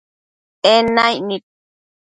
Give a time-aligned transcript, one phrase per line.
[0.73, 1.43] En naic nid